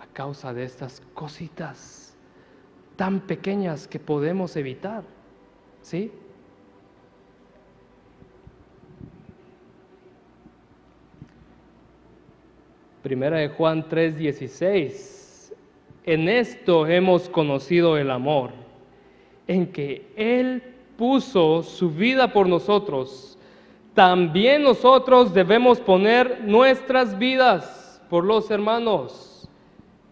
a 0.01 0.07
causa 0.07 0.55
de 0.55 0.65
estas 0.65 1.03
cositas 1.13 2.17
tan 2.97 3.21
pequeñas 3.21 3.87
que 3.87 4.01
podemos 4.01 4.57
evitar, 4.57 5.05
¿sí? 5.83 6.11
Primera 13.03 13.37
de 13.37 13.49
Juan 13.51 13.87
3:16. 13.87 15.53
En 16.07 16.27
esto 16.27 16.87
hemos 16.87 17.29
conocido 17.29 17.99
el 17.99 18.11
amor, 18.11 18.68
en 19.49 19.73
que 19.73 20.13
Él 20.15 20.63
puso 20.97 21.63
su 21.63 21.91
vida 21.91 22.33
por 22.33 22.47
nosotros. 22.49 23.37
También 23.95 24.63
nosotros 24.63 25.35
debemos 25.35 25.81
poner 25.81 26.45
nuestras 26.45 27.19
vidas 27.19 28.01
por 28.09 28.25
los 28.25 28.51
hermanos. 28.51 29.49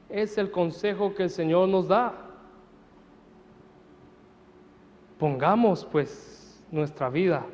Es 0.09 0.39
el 0.39 0.51
consejo 0.51 1.15
que 1.15 1.25
el 1.25 1.31
Señor 1.31 1.69
nos 1.69 1.87
da. 1.87 2.15
Pongamos 5.19 5.85
pues 5.85 6.63
nuestra 6.71 7.11
vida 7.11 7.47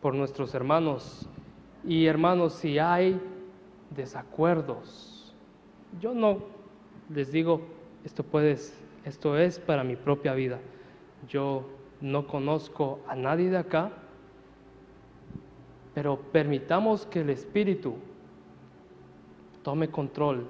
por 0.00 0.14
nuestros 0.14 0.54
hermanos. 0.54 1.26
Y 1.84 2.06
hermanos, 2.06 2.52
si 2.54 2.78
hay 2.78 3.20
desacuerdos. 3.90 5.34
Yo 6.00 6.14
no 6.14 6.38
les 7.08 7.32
digo, 7.32 7.60
esto 8.04 8.22
puedes, 8.22 8.76
esto 9.04 9.38
es 9.38 9.58
para 9.58 9.84
mi 9.84 9.96
propia 9.96 10.34
vida. 10.34 10.58
Yo 11.28 11.64
no 12.00 12.26
conozco 12.26 13.00
a 13.08 13.14
nadie 13.14 13.50
de 13.50 13.58
acá, 13.58 13.92
pero 15.94 16.18
permitamos 16.18 17.06
que 17.06 17.20
el 17.20 17.30
Espíritu 17.30 17.94
tome 19.62 19.90
control 19.90 20.46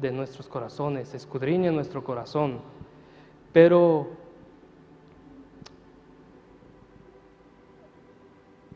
de 0.00 0.12
nuestros 0.12 0.48
corazones, 0.48 1.14
escudriñe 1.14 1.70
nuestro 1.70 2.04
corazón. 2.04 2.60
Pero 3.52 4.08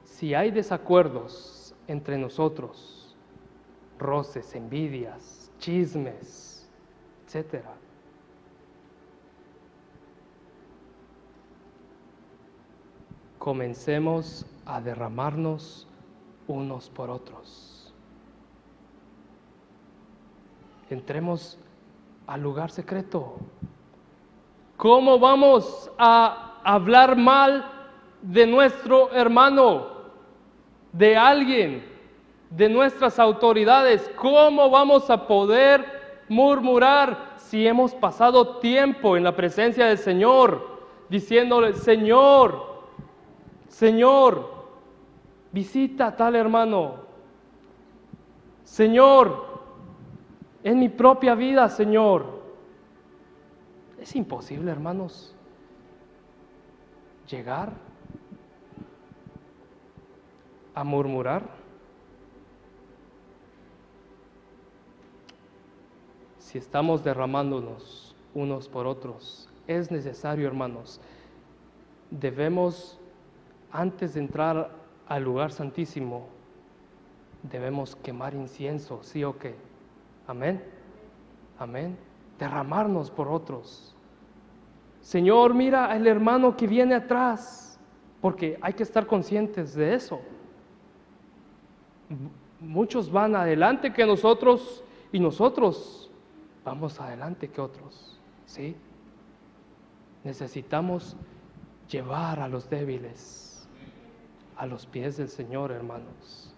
si 0.04 0.34
hay 0.34 0.50
desacuerdos, 0.50 1.58
entre 1.88 2.18
nosotros, 2.18 3.16
roces, 3.98 4.54
envidias, 4.54 5.50
chismes, 5.58 6.68
etc. 7.26 7.64
Comencemos 13.48 14.44
a 14.66 14.78
derramarnos 14.78 15.88
unos 16.46 16.90
por 16.90 17.08
otros. 17.08 17.94
Entremos 20.90 21.56
al 22.26 22.42
lugar 22.42 22.70
secreto. 22.70 23.36
¿Cómo 24.76 25.18
vamos 25.18 25.90
a 25.96 26.60
hablar 26.62 27.16
mal 27.16 27.64
de 28.20 28.46
nuestro 28.46 29.10
hermano? 29.12 29.96
de 30.92 31.16
alguien, 31.16 31.88
de 32.50 32.68
nuestras 32.68 33.18
autoridades. 33.18 34.10
¿Cómo 34.16 34.68
vamos 34.68 35.08
a 35.08 35.26
poder 35.26 35.86
murmurar 36.28 37.36
si 37.38 37.66
hemos 37.66 37.94
pasado 37.94 38.58
tiempo 38.58 39.16
en 39.16 39.24
la 39.24 39.34
presencia 39.34 39.86
del 39.86 39.96
Señor, 39.96 40.80
diciéndole, 41.08 41.72
Señor, 41.72 42.67
Señor, 43.68 44.66
visita 45.52 46.08
a 46.08 46.16
tal 46.16 46.34
hermano? 46.36 46.96
Señor, 48.64 49.46
en 50.62 50.78
mi 50.78 50.88
propia 50.88 51.34
vida, 51.34 51.68
Señor. 51.68 52.38
Es 54.00 54.14
imposible, 54.14 54.70
hermanos, 54.70 55.34
llegar 57.28 57.72
a 60.74 60.84
murmurar. 60.84 61.42
Si 66.38 66.58
estamos 66.58 67.02
derramándonos 67.04 68.14
unos 68.34 68.68
por 68.68 68.86
otros, 68.86 69.48
es 69.66 69.90
necesario, 69.90 70.46
hermanos, 70.46 71.00
debemos, 72.10 72.97
antes 73.72 74.14
de 74.14 74.20
entrar 74.20 74.70
al 75.06 75.22
lugar 75.22 75.52
santísimo, 75.52 76.26
debemos 77.42 77.96
quemar 77.96 78.34
incienso, 78.34 79.02
sí 79.02 79.24
o 79.24 79.38
qué. 79.38 79.54
Amén. 80.26 80.62
Amén. 81.58 81.96
Derramarnos 82.38 83.10
por 83.10 83.28
otros. 83.28 83.94
Señor, 85.00 85.54
mira 85.54 85.86
al 85.86 86.06
hermano 86.06 86.56
que 86.56 86.66
viene 86.66 86.94
atrás, 86.94 87.78
porque 88.20 88.58
hay 88.60 88.74
que 88.74 88.82
estar 88.82 89.06
conscientes 89.06 89.74
de 89.74 89.94
eso. 89.94 90.20
Muchos 92.60 93.10
van 93.10 93.36
adelante 93.36 93.92
que 93.92 94.04
nosotros 94.04 94.82
y 95.12 95.20
nosotros 95.20 96.10
vamos 96.64 97.00
adelante 97.00 97.48
que 97.48 97.60
otros. 97.60 98.18
¿Sí? 98.46 98.74
Necesitamos 100.24 101.16
llevar 101.88 102.40
a 102.40 102.48
los 102.48 102.68
débiles 102.68 103.47
a 104.58 104.66
los 104.66 104.84
pies 104.84 105.16
del 105.16 105.28
Señor, 105.28 105.72
hermanos 105.72 106.48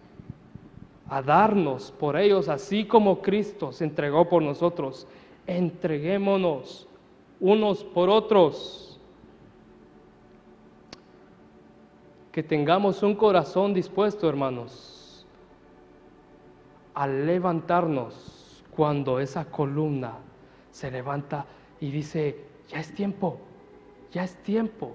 a 1.11 1.21
darnos 1.21 1.91
por 1.91 2.17
ellos, 2.17 2.49
así 2.49 2.85
como 2.85 3.21
Cristo 3.21 3.73
se 3.73 3.83
entregó 3.85 4.29
por 4.29 4.43
nosotros. 4.43 5.09
Entreguémonos 5.45 6.87
unos 7.41 7.83
por 7.83 8.09
otros. 8.09 9.01
Que 12.31 12.45
tengamos 12.45 13.03
un 13.03 13.17
corazón 13.17 13.75
dispuesto, 13.75 14.29
hermanos, 14.29 15.27
a 16.95 17.09
levantarnos 17.09 18.63
cuando 18.71 19.19
esa 19.19 19.45
columna 19.47 20.13
se 20.71 20.93
levanta 20.93 21.45
y 21.81 21.91
dice, 21.91 22.45
ya 22.69 22.79
es 22.79 22.95
tiempo, 22.95 23.37
ya 24.13 24.23
es 24.23 24.41
tiempo 24.45 24.95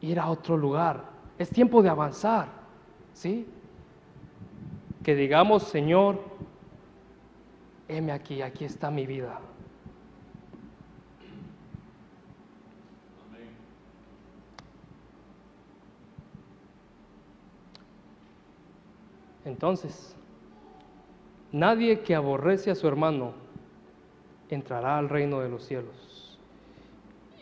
ir 0.00 0.18
a 0.18 0.28
otro 0.28 0.56
lugar, 0.56 1.04
es 1.38 1.50
tiempo 1.50 1.82
de 1.82 1.88
avanzar, 1.88 2.48
¿sí? 3.12 3.46
que 5.02 5.14
digamos, 5.14 5.62
Señor, 5.64 6.20
heme 7.88 8.12
aquí, 8.12 8.42
aquí 8.42 8.64
está 8.64 8.90
mi 8.90 9.06
vida. 9.06 9.40
Entonces, 19.44 20.14
nadie 21.50 22.00
que 22.00 22.14
aborrece 22.14 22.70
a 22.70 22.74
su 22.74 22.86
hermano 22.86 23.32
entrará 24.50 24.98
al 24.98 25.08
reino 25.08 25.40
de 25.40 25.48
los 25.48 25.64
cielos. 25.64 26.38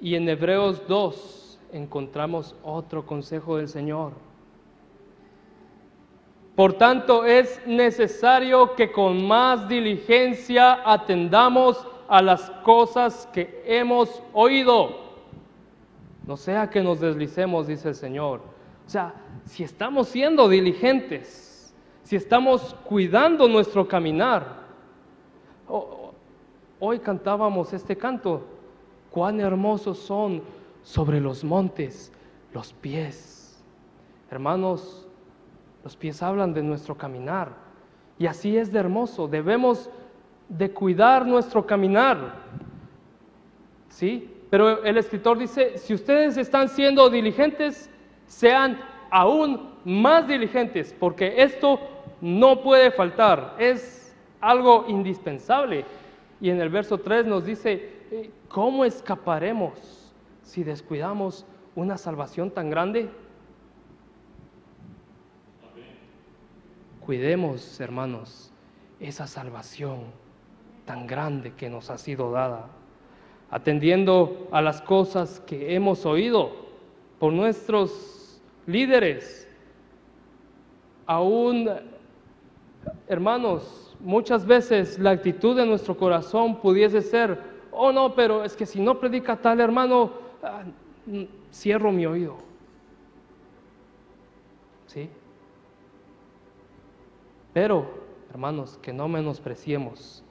Y 0.01 0.15
en 0.15 0.29
Hebreos 0.29 0.87
2 0.87 1.48
encontramos 1.73 2.55
otro 2.63 3.05
consejo 3.07 3.57
del 3.57 3.69
Señor 3.69 4.13
por 6.59 6.73
tanto, 6.73 7.25
es 7.25 7.65
necesario 7.69 8.75
que 8.75 8.91
con 8.91 9.25
más 9.25 9.69
diligencia 9.69 10.81
atendamos 10.85 11.87
a 12.09 12.21
las 12.21 12.51
cosas 12.65 13.29
que 13.33 13.63
hemos 13.65 14.21
oído. 14.33 14.89
No 16.27 16.37
sea 16.37 16.69
que 16.69 16.83
nos 16.83 16.99
deslicemos, 16.99 17.69
dice 17.69 17.91
el 17.91 17.95
Señor. 17.95 18.41
O 18.85 18.91
sea, 18.91 19.15
si 19.45 19.63
estamos 19.63 20.09
siendo 20.09 20.49
diligentes, 20.49 21.73
si 22.03 22.17
estamos 22.17 22.75
cuidando 22.85 23.47
nuestro 23.47 23.87
caminar. 23.87 24.57
Hoy 26.81 26.99
cantábamos 26.99 27.73
este 27.73 27.97
canto. 27.97 28.43
Cuán 29.13 29.39
hermosos 29.39 29.97
son 29.97 30.43
sobre 30.89 31.21
los 31.21 31.45
montes 31.45 32.11
los 32.55 32.73
pies. 32.73 33.63
Hermanos, 34.31 35.07
los 35.85 35.95
pies 35.95 36.23
hablan 36.23 36.55
de 36.55 36.63
nuestro 36.63 36.97
caminar. 36.97 37.53
Y 38.19 38.27
así 38.27 38.57
es 38.57 38.73
de 38.73 38.79
hermoso. 38.79 39.29
Debemos 39.29 39.91
de 40.49 40.71
cuidar 40.71 41.27
nuestro 41.27 41.67
caminar. 41.67 42.37
¿Sí? 43.91 44.35
Pero 44.49 44.83
el 44.83 44.97
escritor 44.97 45.37
dice, 45.37 45.77
si 45.77 45.93
ustedes 45.93 46.39
están 46.39 46.71
siendo 46.71 47.11
diligentes, 47.11 47.91
sean 48.25 48.81
aún 49.11 49.75
más 49.85 50.27
diligentes, 50.27 50.97
porque 50.99 51.35
esto 51.43 51.79
no 52.23 52.63
puede 52.63 52.91
faltar, 52.93 53.57
es 53.59 54.17
algo 54.41 54.87
indispensable. 54.89 55.85
Y 56.41 56.49
en 56.49 56.63
el 56.63 56.71
verso 56.71 56.97
3 56.97 57.27
nos 57.27 57.45
dice, 57.45 57.93
eh, 58.11 58.31
¿cómo 58.49 58.87
escaparemos 58.87 59.98
si 60.49 60.65
descuidamos 60.65 61.45
una 61.77 61.99
salvación 61.99 62.51
tan 62.51 62.71
grande? 62.71 63.11
Cuidemos, 67.05 67.79
hermanos, 67.81 68.51
esa 68.99 69.27
salvación 69.27 70.05
tan 70.87 71.07
grande 71.07 71.53
que 71.53 71.69
nos 71.69 71.91
ha 71.91 71.99
sido 71.99 72.33
dada, 72.33 72.71
atendiendo 73.51 74.49
a 74.51 74.63
las 74.63 74.81
cosas 74.81 75.41
que 75.41 75.75
hemos 75.75 76.07
oído 76.07 76.53
por 77.19 77.31
nuestros 77.31 78.41
líderes. 78.65 79.47
Aún, 81.05 81.69
hermanos, 83.07 83.95
muchas 84.01 84.47
veces 84.47 84.99
la 84.99 85.11
actitud 85.11 85.55
de 85.55 85.67
nuestro 85.67 85.95
corazón 85.95 86.59
pudiese 86.59 87.03
ser, 87.03 87.39
oh 87.71 87.93
no, 87.93 88.15
pero 88.15 88.45
es 88.45 88.57
que 88.57 88.65
si 88.65 88.81
no 88.81 88.99
predica 88.99 89.37
tal 89.37 89.61
hermano, 89.61 90.28
ah, 90.43 90.65
cierro 91.53 91.93
mi 91.93 92.07
oído. 92.07 92.37
¿Sí? 94.87 95.11
Pero, 97.53 97.87
hermanos, 98.31 98.79
que 98.83 98.93
no 98.93 99.09
menospreciemos 99.09 100.23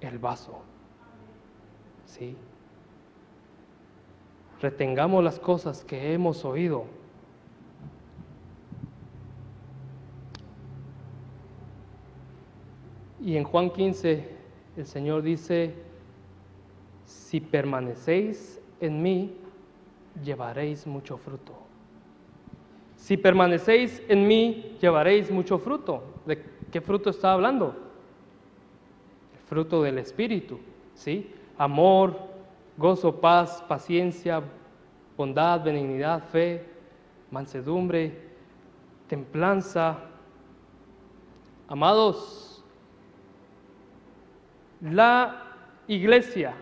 el 0.00 0.18
vaso. 0.18 0.60
¿Sí? 2.06 2.36
Retengamos 4.60 5.22
las 5.22 5.38
cosas 5.38 5.84
que 5.84 6.12
hemos 6.12 6.44
oído. 6.44 6.84
Y 13.20 13.36
en 13.36 13.44
Juan 13.44 13.70
15 13.70 14.28
el 14.76 14.86
Señor 14.86 15.22
dice, 15.22 15.74
si 17.06 17.40
permanecéis 17.40 18.60
en 18.80 19.02
mí, 19.02 19.36
llevaréis 20.22 20.86
mucho 20.86 21.16
fruto. 21.16 21.52
Si 22.96 23.16
permanecéis 23.16 24.02
en 24.08 24.26
mí, 24.26 24.76
llevaréis 24.80 25.30
mucho 25.30 25.58
fruto. 25.58 26.02
¿De 26.24 26.42
qué 26.70 26.80
fruto 26.80 27.10
está 27.10 27.32
hablando? 27.32 27.74
El 29.34 29.40
fruto 29.46 29.82
del 29.82 29.98
Espíritu, 29.98 30.58
¿sí? 30.94 31.30
Amor, 31.58 32.16
gozo, 32.76 33.20
paz, 33.20 33.62
paciencia, 33.68 34.42
bondad, 35.16 35.62
benignidad, 35.62 36.24
fe, 36.24 36.64
mansedumbre, 37.30 38.16
templanza. 39.06 39.98
Amados, 41.68 42.64
la 44.80 45.42
iglesia 45.88 46.54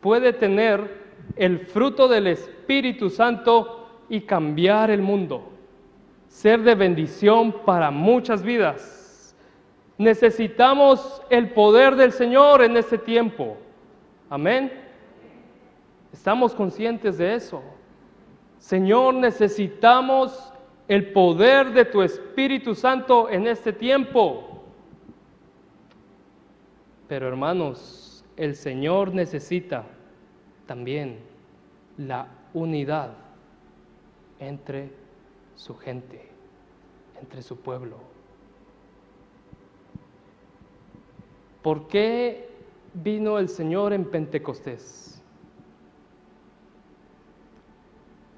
puede 0.00 0.32
tener 0.32 0.99
el 1.36 1.60
fruto 1.60 2.08
del 2.08 2.26
Espíritu 2.26 3.10
Santo 3.10 4.04
y 4.08 4.22
cambiar 4.22 4.90
el 4.90 5.02
mundo 5.02 5.50
ser 6.30 6.62
de 6.62 6.74
bendición 6.74 7.52
para 7.66 7.90
muchas 7.90 8.42
vidas. 8.42 9.36
Necesitamos 9.98 11.20
el 11.28 11.50
poder 11.50 11.96
del 11.96 12.12
Señor 12.12 12.62
en 12.62 12.76
este 12.76 12.96
tiempo. 12.96 13.58
Amén. 14.30 14.72
Estamos 16.12 16.54
conscientes 16.54 17.18
de 17.18 17.34
eso. 17.34 17.62
Señor, 18.58 19.14
necesitamos 19.14 20.52
el 20.88 21.12
poder 21.12 21.72
de 21.72 21.84
tu 21.84 22.00
Espíritu 22.00 22.74
Santo 22.74 23.28
en 23.28 23.46
este 23.46 23.72
tiempo. 23.72 24.62
Pero 27.08 27.28
hermanos, 27.28 28.24
el 28.36 28.54
Señor 28.54 29.12
necesita 29.12 29.84
también 30.70 31.18
la 31.98 32.28
unidad 32.54 33.10
entre 34.38 34.92
su 35.56 35.76
gente, 35.76 36.28
entre 37.20 37.42
su 37.42 37.56
pueblo. 37.56 37.96
¿Por 41.60 41.88
qué 41.88 42.48
vino 42.94 43.40
el 43.40 43.48
Señor 43.48 43.92
en 43.92 44.04
Pentecostés? 44.04 45.20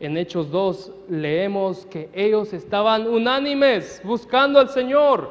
En 0.01 0.17
Hechos 0.17 0.51
2 0.51 0.91
leemos 1.11 1.85
que 1.85 2.09
ellos 2.15 2.55
estaban 2.55 3.09
unánimes 3.09 4.01
buscando 4.05 4.59
al 4.59 4.71
Señor. 4.71 5.29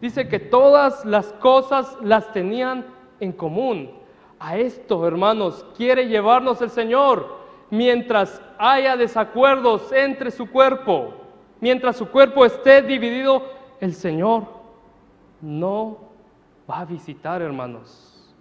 Dice 0.00 0.26
que 0.26 0.40
todas 0.40 1.04
las 1.04 1.32
cosas 1.34 1.96
las 2.02 2.32
tenían 2.32 2.84
en 3.20 3.30
común. 3.30 4.05
A 4.38 4.58
esto, 4.58 5.06
hermanos, 5.06 5.64
quiere 5.76 6.08
llevarnos 6.08 6.60
el 6.60 6.70
Señor 6.70 7.38
mientras 7.70 8.40
haya 8.58 8.96
desacuerdos 8.96 9.92
entre 9.92 10.30
su 10.30 10.50
cuerpo, 10.50 11.14
mientras 11.60 11.96
su 11.96 12.08
cuerpo 12.08 12.44
esté 12.44 12.82
dividido, 12.82 13.42
el 13.80 13.94
Señor 13.94 14.44
no 15.40 15.98
va 16.70 16.80
a 16.80 16.84
visitar, 16.84 17.40
hermanos. 17.42 18.34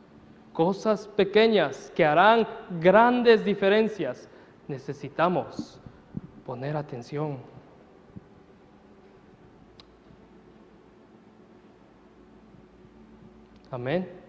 Cosas 0.54 1.08
pequeñas 1.08 1.92
que 1.96 2.06
harán 2.06 2.48
grandes 2.80 3.44
diferencias. 3.44 4.30
Necesitamos 4.68 5.80
poner 6.46 6.78
atención. 6.78 7.38
Amén. 13.70 14.25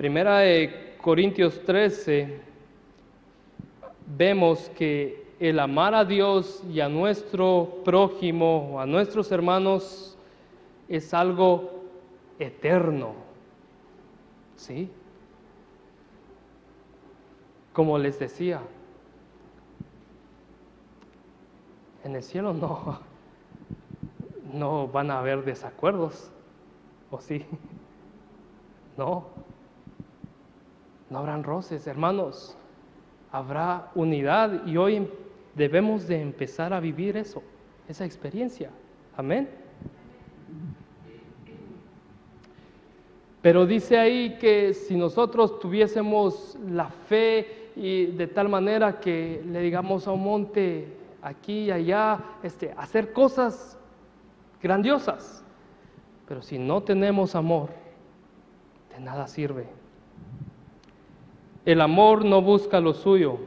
Primera 0.00 0.38
de 0.38 0.96
Corintios 1.02 1.62
13, 1.62 2.40
vemos 4.16 4.70
que 4.70 5.26
el 5.38 5.60
amar 5.60 5.94
a 5.94 6.06
Dios 6.06 6.64
y 6.72 6.80
a 6.80 6.88
nuestro 6.88 7.82
prójimo, 7.84 8.80
a 8.80 8.86
nuestros 8.86 9.30
hermanos, 9.30 10.16
es 10.88 11.12
algo 11.12 11.82
eterno. 12.38 13.12
¿Sí? 14.56 14.90
Como 17.74 17.98
les 17.98 18.18
decía, 18.18 18.62
en 22.04 22.16
el 22.16 22.22
cielo 22.22 22.54
no, 22.54 23.00
no 24.54 24.88
van 24.88 25.10
a 25.10 25.18
haber 25.18 25.44
desacuerdos, 25.44 26.30
¿o 27.10 27.20
sí? 27.20 27.44
No, 28.96 29.39
no 31.10 31.18
habrán 31.18 31.42
roces, 31.42 31.86
hermanos. 31.86 32.56
Habrá 33.32 33.90
unidad 33.94 34.66
y 34.66 34.76
hoy 34.76 35.08
debemos 35.54 36.06
de 36.06 36.20
empezar 36.20 36.72
a 36.72 36.80
vivir 36.80 37.16
eso, 37.16 37.42
esa 37.88 38.04
experiencia. 38.04 38.70
Amén. 39.16 39.48
Pero 43.42 43.66
dice 43.66 43.98
ahí 43.98 44.36
que 44.38 44.74
si 44.74 44.96
nosotros 44.96 45.58
tuviésemos 45.58 46.58
la 46.68 46.88
fe 46.88 47.70
y 47.74 48.06
de 48.06 48.26
tal 48.26 48.48
manera 48.48 49.00
que 49.00 49.42
le 49.46 49.60
digamos 49.60 50.06
a 50.06 50.12
un 50.12 50.22
monte 50.22 50.96
aquí 51.22 51.64
y 51.64 51.70
allá, 51.70 52.20
este, 52.42 52.72
hacer 52.76 53.12
cosas 53.12 53.78
grandiosas, 54.62 55.44
pero 56.28 56.42
si 56.42 56.58
no 56.58 56.82
tenemos 56.82 57.34
amor, 57.34 57.70
de 58.90 59.00
nada 59.00 59.26
sirve. 59.26 59.79
El 61.70 61.80
amor 61.82 62.24
no 62.24 62.42
busca 62.42 62.80
lo 62.80 62.92
suyo, 62.92 63.38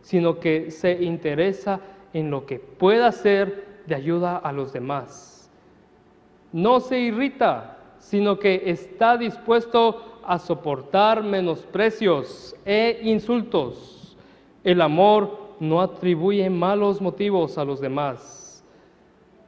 sino 0.00 0.40
que 0.40 0.70
se 0.70 1.04
interesa 1.04 1.78
en 2.14 2.30
lo 2.30 2.46
que 2.46 2.58
pueda 2.58 3.12
ser 3.12 3.82
de 3.84 3.94
ayuda 3.94 4.38
a 4.38 4.50
los 4.50 4.72
demás. 4.72 5.50
No 6.54 6.80
se 6.80 6.98
irrita, 6.98 7.76
sino 7.98 8.38
que 8.38 8.62
está 8.64 9.18
dispuesto 9.18 10.22
a 10.24 10.38
soportar 10.38 11.22
menosprecios 11.22 12.56
e 12.64 12.98
insultos. 13.02 14.16
El 14.64 14.80
amor 14.80 15.38
no 15.60 15.82
atribuye 15.82 16.48
malos 16.48 17.02
motivos 17.02 17.58
a 17.58 17.66
los 17.66 17.78
demás. 17.78 18.64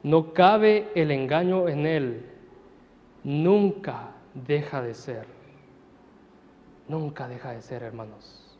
No 0.03 0.33
cabe 0.33 0.89
el 0.93 1.09
engaño 1.09 1.67
en 1.67 1.87
él. 1.87 2.25
Nunca 3.23 4.11
deja 4.35 4.83
de 4.83 4.93
ser. 4.93 5.38
Nunca 6.89 7.27
deja 7.27 7.51
de 7.51 7.61
ser, 7.61 7.83
hermanos. 7.83 8.57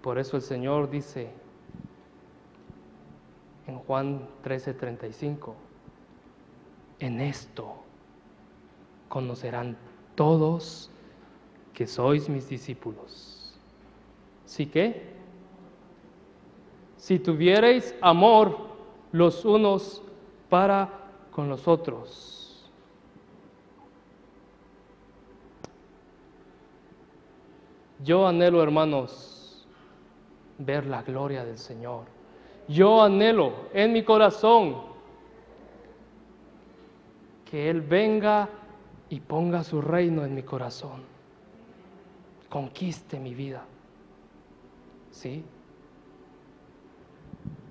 Por 0.00 0.18
eso 0.18 0.36
el 0.36 0.42
Señor 0.42 0.88
dice 0.88 1.30
en 3.66 3.78
Juan 3.80 4.26
13:35, 4.42 5.54
en 6.98 7.20
esto 7.20 7.76
conocerán 9.10 9.76
todos 10.14 10.90
que 11.74 11.86
sois 11.86 12.30
mis 12.30 12.48
discípulos. 12.48 13.54
¿Sí 14.46 14.64
que? 14.64 15.12
Si 16.96 17.18
tuvierais 17.18 17.94
amor 18.00 18.56
los 19.12 19.44
unos 19.44 20.02
para 20.48 20.88
con 21.30 21.50
los 21.50 21.68
otros. 21.68 22.37
Yo 28.04 28.26
anhelo, 28.26 28.62
hermanos, 28.62 29.66
ver 30.58 30.86
la 30.86 31.02
gloria 31.02 31.44
del 31.44 31.58
Señor. 31.58 32.04
Yo 32.68 33.02
anhelo 33.02 33.68
en 33.72 33.92
mi 33.92 34.02
corazón 34.02 34.76
que 37.50 37.70
Él 37.70 37.80
venga 37.80 38.48
y 39.08 39.20
ponga 39.20 39.64
su 39.64 39.80
reino 39.80 40.24
en 40.24 40.34
mi 40.34 40.42
corazón. 40.42 41.02
Conquiste 42.48 43.18
mi 43.18 43.34
vida. 43.34 43.64
¿Sí? 45.10 45.44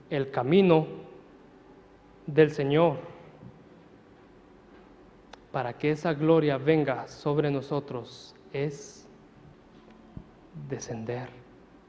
El 0.10 0.32
camino 0.32 0.88
del 2.26 2.52
Señor 2.52 2.98
para 5.52 5.74
que 5.74 5.92
esa 5.92 6.14
gloria 6.14 6.58
venga 6.58 7.08
sobre 7.08 7.50
nosotros 7.50 8.36
es 8.54 9.07
descender 10.70 11.30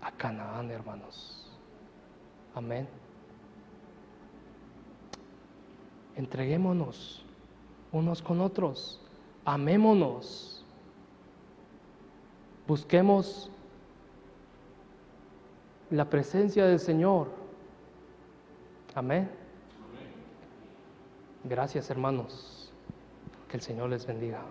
a 0.01 0.13
Canaán, 0.13 0.71
hermanos. 0.71 1.51
Amén. 2.55 2.89
Entreguémonos 6.17 7.25
unos 7.93 8.21
con 8.23 8.41
otros, 8.41 9.01
amémonos, 9.45 10.65
busquemos 12.67 13.51
la 15.91 16.11
presencia 16.11 16.67
del 16.67 16.81
Señor. 16.81 17.31
Amén. 18.95 19.31
Gracias, 21.45 21.89
hermanos. 21.89 22.73
Que 23.49 23.57
el 23.57 23.63
Señor 23.63 23.89
les 23.89 24.07
bendiga. 24.07 24.43